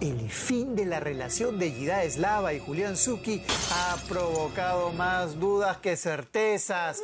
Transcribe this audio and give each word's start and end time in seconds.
El 0.00 0.30
fin 0.30 0.76
de 0.76 0.86
la 0.86 0.98
relación 0.98 1.58
de 1.58 1.72
Gida 1.72 2.04
Eslava 2.04 2.54
y 2.54 2.58
Julián 2.58 2.96
Zucchi 2.96 3.42
ha 3.70 3.98
provocado 4.08 4.92
más 4.92 5.38
dudas 5.38 5.76
que 5.76 5.94
certezas. 5.94 7.02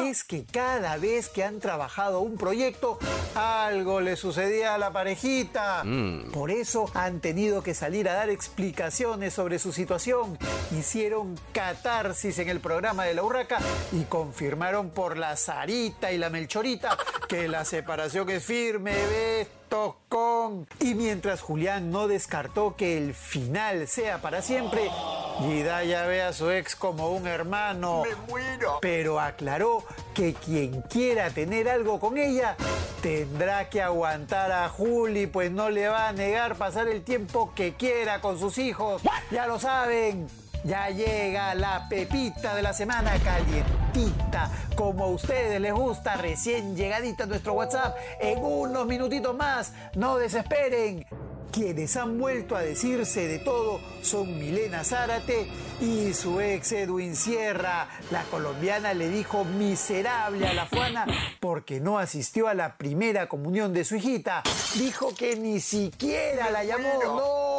Es 0.00 0.24
que 0.24 0.44
cada 0.44 0.96
vez 0.96 1.28
que 1.28 1.44
han 1.44 1.60
trabajado 1.60 2.18
un 2.18 2.36
proyecto, 2.36 2.98
algo 3.36 4.00
le 4.00 4.16
sucedía 4.16 4.74
a 4.74 4.78
la 4.78 4.92
parejita. 4.92 5.84
Por 6.32 6.50
eso 6.50 6.90
han 6.94 7.20
tenido 7.20 7.62
que 7.62 7.72
salir 7.72 8.08
a 8.08 8.14
dar 8.14 8.30
explicaciones 8.30 9.32
sobre 9.32 9.60
su 9.60 9.72
situación. 9.72 10.36
Hicieron 10.76 11.38
catarsis 11.52 12.40
en 12.40 12.48
el 12.48 12.58
programa 12.58 13.04
de 13.04 13.14
la 13.14 13.22
Urraca 13.22 13.60
y 13.92 14.02
confirmaron 14.06 14.90
por 14.90 15.16
la 15.16 15.36
Sarita 15.36 16.10
y 16.10 16.18
la 16.18 16.30
Melchorita 16.30 16.98
que 17.28 17.46
la 17.46 17.64
separación 17.64 18.28
es 18.30 18.44
firme, 18.44 18.92
¿ves? 18.92 19.48
Con. 20.08 20.66
Y 20.80 20.94
mientras 20.94 21.40
Julián 21.40 21.90
no 21.90 22.08
descartó 22.08 22.76
que 22.76 22.96
el 22.98 23.14
final 23.14 23.88
sea 23.88 24.20
para 24.20 24.42
siempre, 24.42 24.90
Gida 25.40 25.84
ya 25.84 26.06
ve 26.06 26.22
a 26.22 26.32
su 26.32 26.50
ex 26.50 26.76
como 26.76 27.10
un 27.10 27.26
hermano. 27.26 28.02
¡Me 28.04 28.14
muero! 28.28 28.78
Pero 28.80 29.20
aclaró 29.20 29.84
que 30.14 30.34
quien 30.34 30.82
quiera 30.82 31.30
tener 31.30 31.68
algo 31.68 31.98
con 31.98 32.18
ella 32.18 32.56
tendrá 33.02 33.68
que 33.68 33.82
aguantar 33.82 34.52
a 34.52 34.68
Juli, 34.68 35.26
pues 35.26 35.50
no 35.50 35.70
le 35.70 35.88
va 35.88 36.08
a 36.08 36.12
negar 36.12 36.56
pasar 36.56 36.88
el 36.88 37.02
tiempo 37.02 37.52
que 37.54 37.74
quiera 37.74 38.20
con 38.20 38.38
sus 38.38 38.58
hijos. 38.58 39.02
Ya 39.30 39.46
lo 39.46 39.58
saben. 39.58 40.43
Ya 40.64 40.88
llega 40.88 41.54
la 41.54 41.86
pepita 41.90 42.54
de 42.54 42.62
la 42.62 42.72
semana 42.72 43.12
calientita, 43.22 44.50
como 44.74 45.04
a 45.04 45.08
ustedes 45.08 45.60
les 45.60 45.74
gusta, 45.74 46.16
recién 46.16 46.74
llegadita 46.74 47.24
a 47.24 47.26
nuestro 47.26 47.52
WhatsApp. 47.52 47.94
En 48.18 48.42
unos 48.42 48.86
minutitos 48.86 49.36
más, 49.36 49.74
no 49.94 50.16
desesperen. 50.16 51.04
Quienes 51.52 51.96
han 51.98 52.18
vuelto 52.18 52.56
a 52.56 52.62
decirse 52.62 53.28
de 53.28 53.38
todo 53.38 53.78
son 54.02 54.38
Milena 54.38 54.82
Zárate 54.82 55.46
y 55.80 56.14
su 56.14 56.40
ex 56.40 56.72
Edwin 56.72 57.14
Sierra. 57.14 57.86
La 58.10 58.22
colombiana 58.24 58.94
le 58.94 59.08
dijo 59.10 59.44
miserable 59.44 60.48
a 60.48 60.54
la 60.54 60.66
Fuana 60.66 61.06
porque 61.40 61.78
no 61.78 61.98
asistió 61.98 62.48
a 62.48 62.54
la 62.54 62.76
primera 62.76 63.28
comunión 63.28 63.74
de 63.74 63.84
su 63.84 63.96
hijita. 63.96 64.42
Dijo 64.76 65.14
que 65.14 65.36
ni 65.36 65.60
siquiera 65.60 66.50
la 66.50 66.64
llamó. 66.64 66.88
¡No! 67.04 67.53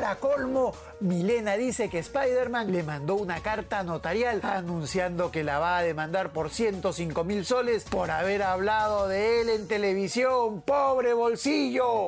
Para 0.00 0.16
colmo, 0.16 0.72
Milena 1.00 1.58
dice 1.58 1.90
que 1.90 1.98
Spider-Man 1.98 2.72
le 2.72 2.82
mandó 2.82 3.16
una 3.16 3.42
carta 3.42 3.82
notarial 3.82 4.40
anunciando 4.42 5.30
que 5.30 5.44
la 5.44 5.58
va 5.58 5.76
a 5.76 5.82
demandar 5.82 6.32
por 6.32 6.48
105 6.48 7.22
mil 7.22 7.44
soles 7.44 7.84
por 7.84 8.10
haber 8.10 8.42
hablado 8.42 9.08
de 9.08 9.42
él 9.42 9.50
en 9.50 9.68
televisión. 9.68 10.62
¡Pobre 10.62 11.12
bolsillo! 11.12 12.06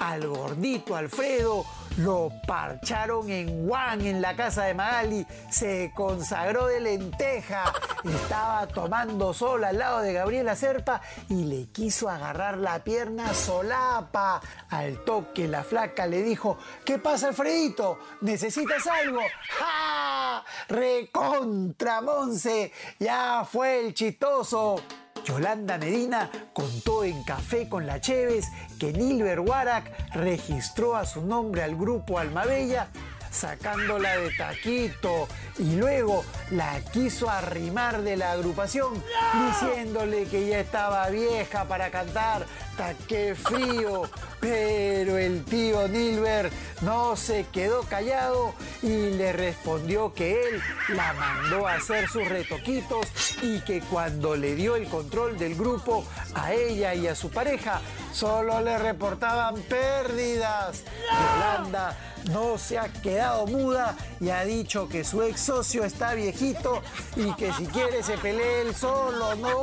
Al 0.00 0.26
gordito 0.26 0.96
Alfredo 0.96 1.64
lo 1.98 2.30
parcharon 2.46 3.30
en 3.30 3.66
Juan 3.66 4.00
en 4.02 4.22
la 4.22 4.34
casa 4.34 4.64
de 4.64 4.74
Magali, 4.74 5.26
se 5.50 5.92
consagró 5.94 6.66
de 6.66 6.80
lenteja, 6.80 7.72
estaba 8.04 8.66
tomando 8.66 9.34
sol 9.34 9.64
al 9.64 9.78
lado 9.78 10.00
de 10.00 10.12
Gabriela 10.12 10.56
Serpa 10.56 11.00
y 11.28 11.44
le 11.44 11.66
quiso 11.66 12.08
agarrar 12.08 12.58
la 12.58 12.82
pierna 12.82 13.32
solapa. 13.34 14.40
Al 14.70 15.04
toque 15.04 15.48
la 15.48 15.62
flaca 15.62 16.06
le 16.06 16.22
dijo, 16.22 16.58
¿qué 16.84 16.98
pasa 16.98 17.28
Alfredito? 17.28 17.98
¿Necesitas 18.20 18.86
algo? 18.86 19.20
¡Ja! 19.58 20.44
¡Recontra 20.68 22.00
Monse! 22.00 22.72
Ya 22.98 23.46
fue 23.50 23.86
el 23.86 23.94
chistoso. 23.94 24.76
Yolanda 25.24 25.78
Medina 25.78 26.30
contó 26.52 27.04
en 27.04 27.22
Café 27.24 27.68
con 27.68 27.86
la 27.86 28.00
Cheves 28.00 28.46
que 28.78 28.92
Nilber 28.92 29.40
Warak 29.40 30.14
registró 30.14 30.96
a 30.96 31.06
su 31.06 31.22
nombre 31.22 31.62
al 31.62 31.76
grupo 31.76 32.18
Almabella 32.18 32.88
sacándola 33.32 34.18
de 34.18 34.30
taquito 34.36 35.26
y 35.58 35.76
luego 35.76 36.24
la 36.50 36.80
quiso 36.92 37.30
arrimar 37.30 38.02
de 38.02 38.16
la 38.16 38.32
agrupación 38.32 39.02
diciéndole 39.48 40.26
que 40.26 40.46
ya 40.48 40.60
estaba 40.60 41.08
vieja 41.08 41.64
para 41.64 41.90
cantar, 41.90 42.46
taque 42.76 43.34
frío. 43.34 44.02
Pero 44.40 45.18
el 45.18 45.44
tío 45.44 45.86
Nilber 45.88 46.50
no 46.80 47.14
se 47.16 47.46
quedó 47.52 47.82
callado 47.82 48.54
y 48.82 49.10
le 49.10 49.32
respondió 49.32 50.12
que 50.12 50.32
él 50.32 50.62
la 50.88 51.12
mandó 51.12 51.66
a 51.66 51.74
hacer 51.74 52.08
sus 52.08 52.28
retoquitos 52.28 53.06
y 53.40 53.60
que 53.60 53.80
cuando 53.82 54.34
le 54.34 54.54
dio 54.54 54.74
el 54.76 54.88
control 54.88 55.38
del 55.38 55.54
grupo 55.54 56.04
a 56.34 56.52
ella 56.52 56.94
y 56.94 57.06
a 57.06 57.14
su 57.14 57.30
pareja, 57.30 57.80
solo 58.12 58.60
le 58.60 58.78
reportaban 58.78 59.56
pérdidas. 59.62 60.82
Yolanda 61.08 61.96
no 62.30 62.58
se 62.58 62.78
ha 62.78 62.88
quedado 62.88 63.46
muda 63.46 63.96
y 64.20 64.30
ha 64.30 64.44
dicho 64.44 64.88
que 64.88 65.04
su 65.04 65.22
ex 65.22 65.40
socio 65.40 65.84
está 65.84 66.14
viejito 66.14 66.82
y 67.16 67.32
que 67.34 67.52
si 67.52 67.66
quiere 67.66 68.02
se 68.02 68.18
pelee 68.18 68.62
él 68.62 68.74
solo. 68.74 69.34
¡No! 69.36 69.62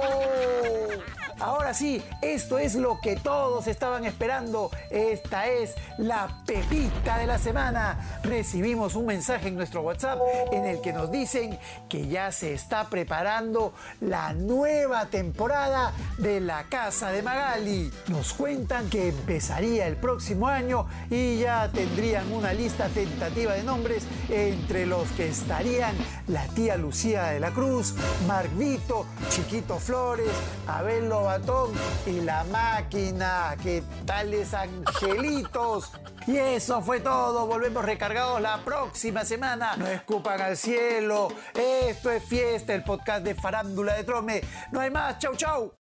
Ahora 1.39 1.73
sí, 1.73 2.03
esto 2.21 2.57
es 2.57 2.75
lo 2.75 2.99
que 2.99 3.15
todos 3.15 3.67
estaban 3.67 4.03
esperando. 4.03 4.71
Esta 4.89 5.47
es 5.47 5.73
la 5.97 6.27
pepita 6.45 7.17
de 7.17 7.27
la 7.27 7.37
semana. 7.37 8.19
Recibimos 8.23 8.95
un 8.95 9.05
mensaje 9.05 9.47
en 9.47 9.55
nuestro 9.55 9.81
WhatsApp 9.81 10.19
en 10.51 10.65
el 10.65 10.81
que 10.81 10.91
nos 10.91 11.11
dicen 11.11 11.57
que 11.87 12.07
ya 12.07 12.31
se 12.33 12.53
está 12.53 12.89
preparando 12.89 13.73
la 14.01 14.33
nueva 14.33 15.05
temporada 15.05 15.93
de 16.17 16.41
La 16.41 16.65
Casa 16.65 17.11
de 17.11 17.21
Magali. 17.21 17.89
Nos 18.07 18.33
cuentan 18.33 18.89
que 18.89 19.09
empezaría 19.09 19.87
el 19.87 19.95
próximo 19.95 20.47
año 20.47 20.87
y 21.09 21.39
ya 21.39 21.69
tendrían 21.73 22.31
una 22.33 22.51
lista 22.51 22.87
tentativa 22.89 23.53
de 23.53 23.63
nombres 23.63 24.05
entre 24.29 24.85
los 24.85 25.07
que 25.11 25.29
estarían 25.29 25.95
la 26.27 26.45
tía 26.47 26.75
Lucía 26.75 27.27
de 27.27 27.39
la 27.39 27.51
Cruz, 27.51 27.93
Marvito, 28.27 29.05
Chiquito 29.29 29.77
Flores, 29.77 30.29
Abel 30.67 31.07
Lobatón 31.29 31.73
y 32.07 32.21
la 32.21 32.43
máquina. 32.45 33.55
¿Qué 33.61 33.83
tales 34.03 34.51
angelitos? 34.55 35.91
Y 36.25 36.37
eso 36.37 36.81
fue 36.81 37.01
todo. 37.01 37.45
Volvemos 37.45 37.85
recargados 37.85 38.41
la 38.41 38.57
próxima 38.65 39.23
semana. 39.23 39.75
No 39.77 39.85
escupan 39.85 40.41
al 40.41 40.57
cielo. 40.57 41.27
Esto 41.53 42.09
es 42.09 42.23
fiesta, 42.23 42.73
el 42.73 42.83
podcast 42.83 43.23
de 43.23 43.35
Farándula 43.35 43.93
de 43.93 44.03
Trome. 44.05 44.41
No 44.71 44.79
hay 44.79 44.89
más. 44.89 45.19
Chau, 45.19 45.35
chau. 45.35 45.78